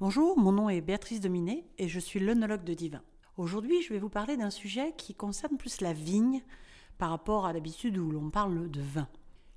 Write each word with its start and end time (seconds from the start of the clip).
Bonjour, 0.00 0.38
mon 0.38 0.52
nom 0.52 0.68
est 0.68 0.80
Béatrice 0.80 1.18
Dominé 1.20 1.64
et 1.76 1.88
je 1.88 1.98
suis 1.98 2.20
l'œnologue 2.20 2.62
de 2.62 2.72
Divin. 2.72 3.02
Aujourd'hui, 3.36 3.82
je 3.82 3.92
vais 3.92 3.98
vous 3.98 4.08
parler 4.08 4.36
d'un 4.36 4.50
sujet 4.50 4.94
qui 4.96 5.12
concerne 5.12 5.56
plus 5.56 5.80
la 5.80 5.92
vigne 5.92 6.40
par 6.98 7.10
rapport 7.10 7.46
à 7.46 7.52
l'habitude 7.52 7.98
où 7.98 8.12
l'on 8.12 8.30
parle 8.30 8.70
de 8.70 8.80
vin. 8.80 9.08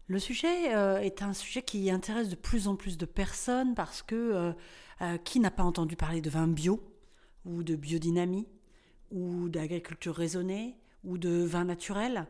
Le 0.08 0.18
sujet 0.18 0.74
euh, 0.74 0.98
est 0.98 1.22
un 1.22 1.34
sujet 1.34 1.62
qui 1.62 1.92
intéresse 1.92 2.28
de 2.28 2.36
plus 2.36 2.68
en 2.68 2.76
plus 2.76 2.98
de 2.98 3.06
personnes 3.06 3.76
parce 3.76 4.02
que 4.02 4.16
euh, 4.16 4.54
euh, 5.02 5.18
qui 5.20 5.40
n'a 5.40 5.52
pas 5.52 5.62
entendu 5.62 5.96
parler 5.96 6.22
de 6.22 6.30
vin 6.32 6.48
bio 6.48 6.82
ou 7.46 7.62
de 7.62 7.76
biodynamie 7.76 8.48
ou 9.12 9.48
d'agriculture 9.48 10.16
raisonnée 10.16 10.76
ou 11.04 11.20
de 11.20 11.44
vin 11.44 11.66
naturel 11.66 12.26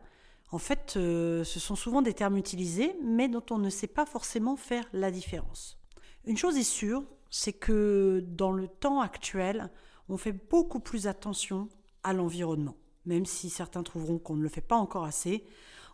En 0.52 0.58
fait, 0.58 0.92
ce 0.96 1.44
sont 1.46 1.78
souvent 1.78 2.02
des 2.02 2.14
termes 2.14 2.36
utilisés 2.36 2.94
mais 3.02 3.30
dont 3.30 3.46
on 3.52 3.58
ne 3.58 3.70
sait 3.70 3.88
pas 3.88 4.06
forcément 4.06 4.58
faire 4.58 4.84
la 4.92 5.12
différence. 5.12 5.78
Une 6.26 6.38
chose 6.38 6.58
est 6.58 6.64
sûre, 6.64 7.06
c'est 7.32 7.54
que 7.54 8.24
dans 8.28 8.52
le 8.52 8.68
temps 8.68 9.02
actuel, 9.02 9.72
on 10.10 10.18
fait 10.18 10.34
beaucoup 10.34 10.82
plus 10.82 11.08
attention 11.08 11.70
à 12.04 12.14
l'environnement. 12.14 12.76
Même 13.06 13.26
si 13.26 13.50
certains 13.50 13.82
trouveront 13.82 14.20
qu'on 14.20 14.36
ne 14.36 14.44
le 14.44 14.50
fait 14.50 14.62
pas 14.62 14.76
encore 14.76 15.06
assez, 15.06 15.46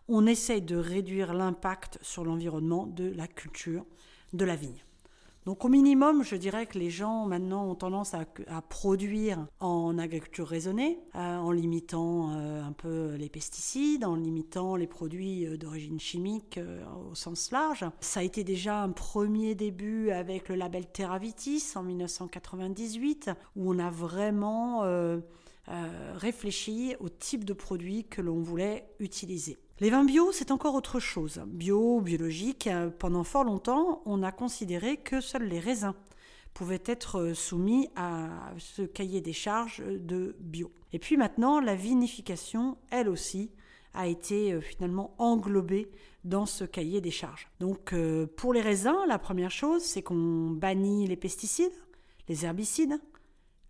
on 0.08 0.26
essaye 0.26 0.60
de 0.60 0.76
réduire 0.76 1.32
l'impact 1.32 1.98
sur 2.02 2.24
l'environnement 2.24 2.86
de 2.86 3.10
la 3.10 3.28
culture 3.28 3.86
de 4.32 4.44
la 4.44 4.56
vigne. 4.56 4.82
Donc 5.48 5.64
au 5.64 5.68
minimum, 5.68 6.22
je 6.24 6.36
dirais 6.36 6.66
que 6.66 6.78
les 6.78 6.90
gens 6.90 7.24
maintenant 7.24 7.70
ont 7.70 7.74
tendance 7.74 8.12
à, 8.12 8.26
produire 8.68 9.46
en 9.60 9.96
agriculture 9.96 10.46
raisonnée, 10.46 10.98
euh, 11.14 11.38
en 11.38 11.52
limitant 11.52 12.32
euh, 12.32 12.62
un 12.62 12.72
peu 12.72 13.14
les 13.14 13.30
pesticides, 13.30 14.04
en 14.04 14.14
limitant 14.14 14.76
les 14.76 14.86
produits 14.86 15.46
euh, 15.46 15.56
d'origine 15.56 15.98
chimique 15.98 16.60
au 17.10 17.14
sens 17.14 17.50
large. 17.50 17.86
Ça 18.00 18.20
a 18.20 18.24
été 18.24 18.44
déjà 18.44 18.82
un 18.82 18.90
premier 18.90 19.54
début 19.54 20.10
avec 20.10 20.50
le 20.50 20.54
label 20.54 20.84
Terravitis 20.84 21.64
en 21.76 21.82
1998, 21.82 23.30
où 23.56 23.72
on 23.72 23.78
a 23.78 23.88
vraiment 23.88 24.82
réfléchi 26.14 26.94
au 27.00 27.08
type 27.08 27.44
de 27.44 27.52
produits 27.52 28.04
que 28.04 28.22
l'on 28.22 28.40
voulait 28.40 28.88
utiliser. 29.00 29.58
Les 29.80 29.90
vins 29.90 30.04
bio, 30.04 30.32
c'est 30.32 30.50
encore 30.50 30.74
autre 30.74 30.98
chose. 30.98 31.40
Bio, 31.46 32.00
biologique, 32.00 32.66
euh, 32.66 32.90
pendant 32.90 33.22
fort 33.22 33.44
longtemps, 33.44 34.02
on 34.06 34.24
a 34.24 34.32
considéré 34.32 34.96
que 34.96 35.20
seuls 35.20 35.44
les 35.44 35.60
raisins 35.60 35.94
pouvaient 36.52 36.82
être 36.84 37.20
euh, 37.20 37.34
soumis 37.34 37.88
à 37.94 38.28
ce 38.58 38.82
cahier 38.82 39.20
des 39.20 39.32
charges 39.32 39.84
de 39.86 40.34
bio. 40.40 40.72
Et 40.92 40.98
puis 40.98 41.16
maintenant, 41.16 41.60
la 41.60 41.76
vinification, 41.76 42.76
elle 42.90 43.08
aussi, 43.08 43.52
a 43.94 44.08
été 44.08 44.52
euh, 44.52 44.60
finalement 44.60 45.14
englobée 45.18 45.92
dans 46.24 46.44
ce 46.44 46.64
cahier 46.64 47.00
des 47.00 47.12
charges. 47.12 47.48
Donc 47.60 47.94
pour 48.36 48.52
les 48.52 48.60
raisins, 48.60 48.98
la 49.06 49.18
première 49.20 49.52
chose, 49.52 49.82
c'est 49.82 50.02
qu'on 50.02 50.50
bannit 50.50 51.06
les 51.06 51.16
pesticides, 51.16 51.72
les 52.28 52.44
herbicides, 52.44 53.00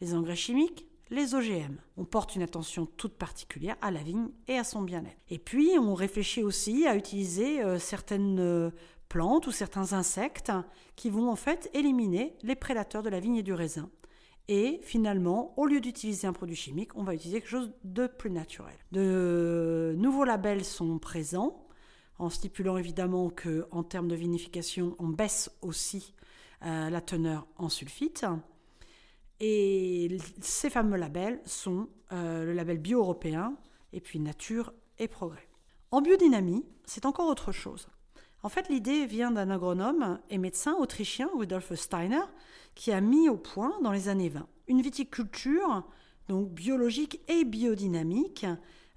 les 0.00 0.14
engrais 0.14 0.34
chimiques, 0.34 0.87
les 1.10 1.34
OGM. 1.34 1.76
On 1.96 2.04
porte 2.04 2.36
une 2.36 2.42
attention 2.42 2.86
toute 2.86 3.14
particulière 3.14 3.76
à 3.80 3.90
la 3.90 4.02
vigne 4.02 4.28
et 4.46 4.58
à 4.58 4.64
son 4.64 4.82
bien-être. 4.82 5.16
Et 5.28 5.38
puis, 5.38 5.72
on 5.78 5.94
réfléchit 5.94 6.42
aussi 6.42 6.86
à 6.86 6.96
utiliser 6.96 7.62
euh, 7.62 7.78
certaines 7.78 8.40
euh, 8.40 8.70
plantes 9.08 9.46
ou 9.46 9.52
certains 9.52 9.92
insectes 9.92 10.52
qui 10.96 11.10
vont 11.10 11.30
en 11.30 11.36
fait 11.36 11.70
éliminer 11.74 12.36
les 12.42 12.54
prédateurs 12.54 13.02
de 13.02 13.08
la 13.08 13.20
vigne 13.20 13.36
et 13.36 13.42
du 13.42 13.52
raisin. 13.52 13.90
Et 14.48 14.80
finalement, 14.82 15.52
au 15.58 15.66
lieu 15.66 15.80
d'utiliser 15.80 16.26
un 16.26 16.32
produit 16.32 16.56
chimique, 16.56 16.96
on 16.96 17.04
va 17.04 17.14
utiliser 17.14 17.40
quelque 17.40 17.50
chose 17.50 17.72
de 17.84 18.06
plus 18.06 18.30
naturel. 18.30 18.74
De 18.92 19.94
nouveaux 19.98 20.24
labels 20.24 20.64
sont 20.64 20.98
présents, 20.98 21.66
en 22.18 22.30
stipulant 22.30 22.78
évidemment 22.78 23.30
qu'en 23.30 23.82
termes 23.82 24.08
de 24.08 24.16
vinification, 24.16 24.96
on 24.98 25.08
baisse 25.08 25.50
aussi 25.60 26.14
euh, 26.64 26.88
la 26.88 27.00
teneur 27.00 27.46
en 27.56 27.68
sulfite. 27.68 28.24
Et 29.40 30.18
ces 30.40 30.70
fameux 30.70 30.96
labels 30.96 31.40
sont 31.44 31.88
euh, 32.12 32.44
le 32.44 32.52
label 32.52 32.78
bio-européen 32.78 33.56
et 33.92 34.00
puis 34.00 34.18
nature 34.18 34.72
et 34.98 35.08
progrès. 35.08 35.48
En 35.90 36.00
biodynamie, 36.00 36.64
c'est 36.84 37.06
encore 37.06 37.28
autre 37.28 37.52
chose. 37.52 37.88
En 38.42 38.48
fait, 38.48 38.68
l'idée 38.68 39.06
vient 39.06 39.30
d'un 39.30 39.50
agronome 39.50 40.20
et 40.30 40.38
médecin 40.38 40.74
autrichien, 40.74 41.28
Rudolf 41.34 41.74
Steiner, 41.74 42.22
qui 42.74 42.92
a 42.92 43.00
mis 43.00 43.28
au 43.28 43.36
point 43.36 43.78
dans 43.82 43.92
les 43.92 44.08
années 44.08 44.28
20 44.28 44.46
une 44.68 44.82
viticulture 44.82 45.84
donc 46.28 46.50
biologique 46.50 47.20
et 47.28 47.44
biodynamique, 47.44 48.46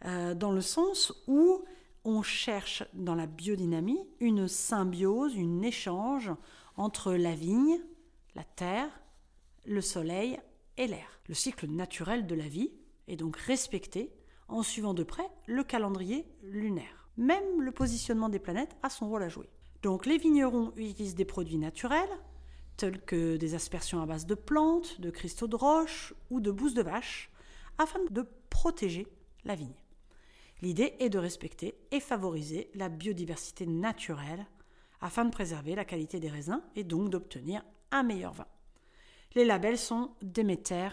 euh, 0.06 0.36
dans 0.36 0.52
le 0.52 0.62
sens 0.62 1.14
où 1.28 1.64
on 2.04 2.22
cherche 2.22 2.84
dans 2.94 3.16
la 3.16 3.26
biodynamie 3.26 4.00
une 4.20 4.48
symbiose, 4.48 5.38
un 5.38 5.62
échange 5.62 6.32
entre 6.76 7.14
la 7.14 7.34
vigne, 7.34 7.80
la 8.36 8.44
terre 8.44 8.90
le 9.66 9.82
soleil 9.82 10.40
et 10.78 10.88
l'air. 10.88 11.20
Le 11.28 11.34
cycle 11.34 11.68
naturel 11.68 12.26
de 12.28 12.36
la 12.36 12.48
vie 12.48 12.72
est 13.08 13.16
donc 13.16 13.38
respecté 13.38 14.12
en 14.48 14.64
suivant 14.64 14.94
de 14.94 15.04
près 15.04 15.28
le 15.48 15.64
calendrier 15.64 16.28
lunaire. 16.44 17.10
Même 17.18 17.62
le 17.62 17.72
positionnement 17.72 18.30
des 18.30 18.40
planètes 18.40 18.76
a 18.84 18.90
son 18.90 19.10
rôle 19.10 19.24
à 19.24 19.30
jouer. 19.30 19.50
Donc 19.82 20.06
les 20.06 20.18
vignerons 20.18 20.74
utilisent 20.76 21.16
des 21.16 21.26
produits 21.26 21.58
naturels, 21.58 22.10
tels 22.78 23.02
que 23.02 23.38
des 23.38 23.56
aspersions 23.56 24.02
à 24.02 24.06
base 24.06 24.26
de 24.26 24.36
plantes, 24.36 25.00
de 25.02 25.10
cristaux 25.10 25.48
de 25.48 25.56
roche 25.56 26.14
ou 26.30 26.40
de 26.40 26.52
bouse 26.52 26.74
de 26.74 26.82
vache, 26.82 27.32
afin 27.78 28.00
de 28.10 28.26
protéger 28.50 29.08
la 29.44 29.56
vigne. 29.56 29.74
L'idée 30.62 30.94
est 31.00 31.10
de 31.10 31.18
respecter 31.18 31.76
et 31.92 32.00
favoriser 32.00 32.70
la 32.76 32.90
biodiversité 32.90 33.66
naturelle 33.66 34.46
afin 35.02 35.26
de 35.26 35.32
préserver 35.32 35.74
la 35.74 35.86
qualité 35.86 36.20
des 36.20 36.30
raisins 36.30 36.62
et 36.76 36.84
donc 36.84 37.10
d'obtenir 37.10 37.64
un 37.92 38.04
meilleur 38.04 38.34
vin. 38.34 38.46
Les 39.34 39.46
labels 39.46 39.78
sont 39.78 40.12
Déméter 40.22 40.90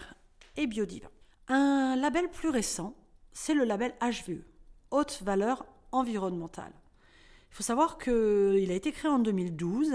et 0.55 0.65
Biodiva. 0.65 1.09
Un 1.49 1.97
label 1.97 2.29
plus 2.29 2.47
récent, 2.47 2.95
c'est 3.33 3.53
le 3.53 3.65
label 3.65 3.93
HVE, 3.99 4.45
Haute 4.91 5.21
Valeur 5.23 5.65
Environnementale. 5.91 6.71
Il 7.51 7.55
faut 7.55 7.63
savoir 7.63 7.97
qu'il 7.97 8.71
a 8.71 8.73
été 8.73 8.93
créé 8.93 9.11
en 9.11 9.19
2012, 9.19 9.93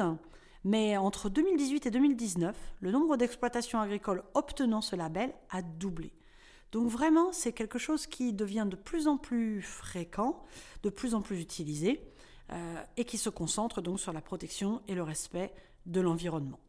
mais 0.63 0.99
entre 0.99 1.31
2018 1.31 1.87
et 1.87 1.91
2019, 1.91 2.55
le 2.81 2.91
nombre 2.91 3.17
d'exploitations 3.17 3.81
agricoles 3.81 4.23
obtenant 4.35 4.83
ce 4.83 4.95
label 4.95 5.33
a 5.49 5.63
doublé. 5.63 6.13
Donc 6.71 6.89
vraiment, 6.89 7.33
c'est 7.33 7.53
quelque 7.53 7.79
chose 7.79 8.07
qui 8.07 8.35
devient 8.35 8.67
de 8.69 8.77
plus 8.77 9.09
en 9.09 9.17
plus 9.17 9.63
fréquent, 9.63 10.43
de 10.83 10.91
plus 10.91 11.15
en 11.15 11.23
plus 11.23 11.41
utilisé, 11.41 12.13
euh, 12.53 12.83
et 12.99 13.07
qui 13.07 13.17
se 13.17 13.31
concentre 13.31 13.81
donc 13.81 14.01
sur 14.01 14.13
la 14.13 14.21
protection 14.21 14.83
et 14.87 14.95
le 14.95 15.03
respect 15.03 15.55
de 15.87 16.03
l'environnement 16.03 16.61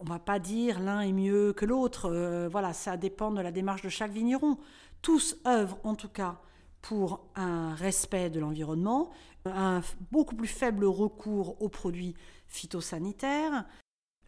on 0.00 0.04
va 0.04 0.18
pas 0.18 0.38
dire 0.38 0.80
l'un 0.80 1.00
est 1.00 1.12
mieux 1.12 1.52
que 1.52 1.64
l'autre. 1.64 2.10
Euh, 2.10 2.48
voilà, 2.48 2.72
ça 2.72 2.96
dépend 2.96 3.30
de 3.30 3.40
la 3.40 3.52
démarche 3.52 3.82
de 3.82 3.88
chaque 3.88 4.12
vigneron. 4.12 4.58
Tous 5.02 5.36
œuvrent 5.46 5.78
en 5.84 5.94
tout 5.94 6.08
cas 6.08 6.40
pour 6.82 7.28
un 7.34 7.74
respect 7.74 8.30
de 8.30 8.38
l'environnement, 8.38 9.10
un 9.44 9.80
beaucoup 10.12 10.36
plus 10.36 10.48
faible 10.48 10.84
recours 10.84 11.60
aux 11.60 11.68
produits 11.68 12.14
phytosanitaires. 12.46 13.64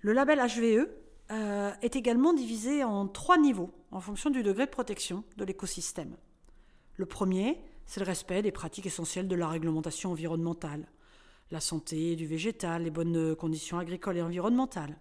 Le 0.01 0.13
label 0.13 0.41
HVE 0.41 0.89
euh, 1.31 1.73
est 1.83 1.95
également 1.95 2.33
divisé 2.33 2.83
en 2.83 3.07
trois 3.07 3.39
niveaux 3.39 3.71
en 3.91 4.01
fonction 4.01 4.31
du 4.31 4.43
degré 4.43 4.67
de 4.67 4.71
protection 4.71 5.25
de 5.37 5.45
l'écosystème. 5.45 6.17
Le 6.97 7.07
premier, 7.07 7.61
c'est 7.87 8.01
le 8.01 8.07
respect 8.07 8.43
des 8.43 8.53
pratiques 8.53 8.87
essentielles 8.87 9.29
de 9.29 9.37
la 9.37 9.49
réglementation 9.49 10.11
environnementale, 10.11 10.89
la 11.51 11.61
santé 11.61 12.17
du 12.17 12.27
végétal, 12.27 12.83
les 12.83 12.91
bonnes 12.91 13.37
conditions 13.37 13.79
agricoles 13.79 14.19
et 14.19 14.23
environnementales. 14.23 14.99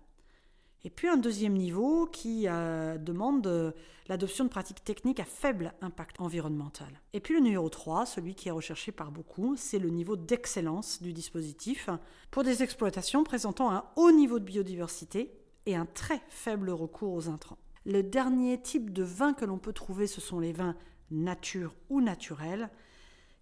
Et 0.84 0.90
puis 0.90 1.08
un 1.08 1.18
deuxième 1.18 1.54
niveau 1.54 2.06
qui 2.06 2.48
euh, 2.48 2.98
demande 2.98 3.46
euh, 3.48 3.72
l'adoption 4.08 4.46
de 4.46 4.50
pratiques 4.50 4.84
techniques 4.84 5.20
à 5.20 5.26
faible 5.26 5.74
impact 5.82 6.22
environnemental. 6.22 7.02
Et 7.14 7.20
puis 7.20 7.34
le 7.34 7.40
numéro 7.40 7.68
3, 7.68 8.06
celui 8.06 8.36
qui 8.36 8.50
est 8.50 8.52
recherché 8.52 8.92
par 8.92 9.12
beaucoup, 9.12 9.56
c'est 9.58 9.80
le 9.80 9.90
niveau 9.90 10.16
d'excellence 10.16 11.02
du 11.02 11.14
dispositif 11.14 11.90
pour 12.32 12.44
des 12.44 12.64
exploitations 12.64 13.24
présentant 13.24 13.72
un 13.72 13.86
haut 13.96 14.12
niveau 14.12 14.40
de 14.40 14.46
biodiversité 14.46 15.32
et 15.66 15.76
un 15.76 15.86
très 15.86 16.22
faible 16.30 16.70
recours 16.70 17.14
aux 17.14 17.28
intrants. 17.28 17.58
Le 17.86 18.04
dernier 18.04 18.62
type 18.62 18.94
de 18.94 19.04
vin 19.04 19.34
que 19.34 19.46
l'on 19.46 19.58
peut 19.58 19.74
trouver, 19.74 20.08
ce 20.08 20.22
sont 20.22 20.40
les 20.40 20.54
vins 20.54 20.76
nature 21.10 21.74
ou 21.90 22.02
naturels, 22.02 22.70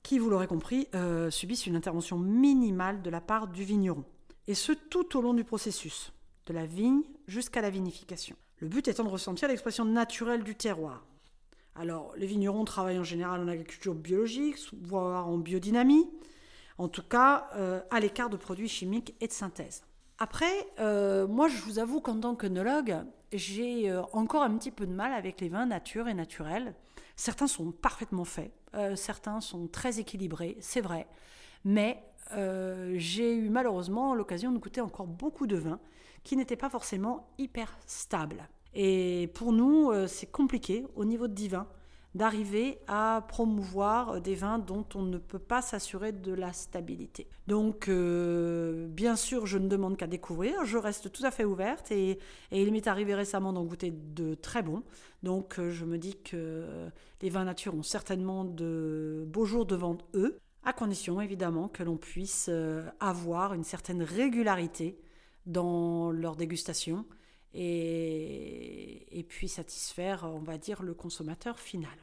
qui, 0.03 0.19
vous 0.19 0.29
l'aurez 0.29 0.47
compris, 0.47 0.87
euh, 0.93 1.31
subissent 1.31 1.65
une 1.65 1.75
intervention 1.75 2.19
minimale 2.19 3.01
de 3.01 3.09
la 3.09 3.21
part 3.21 3.47
du 3.47 3.63
vigneron. 3.63 4.05
Et 4.47 4.53
ce, 4.53 4.71
tout 4.71 5.17
au 5.17 5.21
long 5.21 5.33
du 5.33 5.43
processus 5.43 6.11
de 6.45 6.53
la 6.53 6.65
vigne 6.65 7.03
jusqu'à 7.27 7.61
la 7.61 7.69
vinification. 7.69 8.35
Le 8.59 8.67
but 8.67 8.87
étant 8.87 9.03
de 9.03 9.09
ressentir 9.09 9.47
l'expression 9.47 9.85
naturelle 9.85 10.43
du 10.43 10.55
terroir. 10.55 11.05
Alors, 11.75 12.13
les 12.15 12.25
vignerons 12.25 12.63
travaillent 12.63 12.99
en 12.99 13.03
général 13.03 13.41
en 13.41 13.47
agriculture 13.49 13.95
biologique, 13.95 14.57
voire 14.81 15.27
en 15.27 15.37
biodynamie, 15.37 16.09
en 16.77 16.87
tout 16.87 17.03
cas 17.03 17.49
euh, 17.55 17.81
à 17.91 17.99
l'écart 17.99 18.29
de 18.29 18.37
produits 18.37 18.69
chimiques 18.69 19.13
et 19.19 19.27
de 19.27 19.33
synthèse. 19.33 19.83
Après, 20.17 20.67
euh, 20.79 21.27
moi 21.27 21.49
je 21.49 21.61
vous 21.61 21.79
avoue 21.79 21.99
qu'en 21.99 22.19
tant 22.19 22.35
qu'œnologue, 22.35 23.03
j'ai 23.33 23.89
euh, 23.89 24.03
encore 24.13 24.43
un 24.43 24.57
petit 24.57 24.71
peu 24.71 24.85
de 24.85 24.93
mal 24.93 25.11
avec 25.11 25.41
les 25.41 25.49
vins 25.49 25.65
nature 25.65 26.07
et 26.07 26.13
naturels. 26.13 26.75
Certains 27.17 27.47
sont 27.47 27.71
parfaitement 27.71 28.25
faits, 28.25 28.51
certains 28.95 29.39
sont 29.39 29.67
très 29.67 30.01
équilibrés, 30.01 30.57
c'est 30.59 30.81
vrai, 30.81 31.07
mais 31.63 32.03
j'ai 32.31 33.35
eu 33.35 33.49
malheureusement 33.49 34.13
l'occasion 34.15 34.51
de 34.51 34.57
goûter 34.57 34.81
encore 34.81 35.07
beaucoup 35.07 35.47
de 35.47 35.57
vins 35.57 35.79
qui 36.23 36.35
n'étaient 36.35 36.57
pas 36.57 36.69
forcément 36.69 37.27
hyper 37.37 37.77
stables. 37.85 38.49
Et 38.73 39.29
pour 39.33 39.53
nous, 39.53 39.89
euh, 39.91 40.05
c'est 40.05 40.25
compliqué 40.25 40.85
au 40.95 41.05
niveau 41.05 41.27
de 41.27 41.33
divin 41.33 41.65
d'arriver 42.13 42.79
à 42.87 43.25
promouvoir 43.27 44.21
des 44.21 44.35
vins 44.35 44.57
dont 44.57 44.85
on 44.95 45.01
ne 45.01 45.17
peut 45.17 45.39
pas 45.39 45.61
s'assurer 45.61 46.13
de 46.13 46.31
la 46.31 46.53
stabilité. 46.53 47.27
Donc, 47.47 47.89
euh, 47.89 48.87
bien 48.87 49.17
sûr, 49.17 49.45
je 49.45 49.57
ne 49.57 49.67
demande 49.67 49.97
qu'à 49.97 50.07
découvrir, 50.07 50.63
je 50.63 50.77
reste 50.77 51.11
tout 51.11 51.25
à 51.25 51.31
fait 51.31 51.43
ouverte 51.43 51.91
et, 51.91 52.19
il 52.53 52.71
m'est 52.71 52.87
arrivé 52.87 53.13
récemment 53.15 53.51
d'en 53.51 53.65
goûter 53.65 53.91
de 53.91 54.33
très 54.33 54.63
bons. 54.63 54.83
Donc, 55.23 55.59
euh, 55.59 55.71
je 55.71 55.83
me 55.83 55.97
dis 55.97 56.15
que 56.15 56.87
les 57.21 57.29
vins 57.29 57.43
nature 57.43 57.75
ont 57.75 57.83
certainement 57.83 58.45
de 58.45 59.25
beaux 59.27 59.45
jours 59.45 59.65
devant 59.65 59.97
eux, 60.13 60.39
à 60.65 60.73
condition 60.73 61.21
évidemment 61.21 61.67
que 61.69 61.83
l'on 61.83 61.97
puisse 61.97 62.47
euh, 62.49 62.89
avoir 62.99 63.53
une 63.53 63.63
certaine 63.63 64.01
régularité 64.01 64.99
dans 65.45 66.11
leur 66.11 66.35
dégustation 66.35 67.05
et, 67.57 69.25
puis 69.29 69.47
satisfaire, 69.47 70.25
on 70.25 70.39
va 70.39 70.57
dire, 70.57 70.83
le 70.83 70.93
consommateur 70.93 71.57
final. 71.57 71.97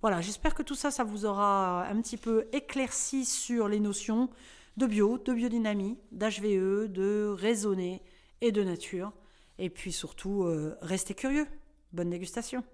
Voilà, 0.00 0.20
j'espère 0.20 0.54
que 0.54 0.64
tout 0.64 0.74
ça, 0.74 0.90
ça 0.90 1.04
vous 1.04 1.26
aura 1.26 1.86
un 1.86 2.00
petit 2.02 2.16
peu 2.16 2.48
éclairci 2.52 3.24
sur 3.24 3.68
les 3.68 3.78
notions 3.78 4.30
de 4.76 4.86
bio, 4.86 5.18
de 5.18 5.32
biodynamie, 5.32 5.96
d'HVE, 6.10 6.88
de 6.88 7.32
raisonner 7.38 8.02
et 8.40 8.50
de 8.50 8.64
nature. 8.64 9.12
Et 9.58 9.70
puis 9.70 9.92
surtout, 9.92 10.42
euh, 10.42 10.76
restez 10.82 11.14
curieux. 11.14 11.46
Bonne 11.92 12.10
dégustation. 12.10 12.64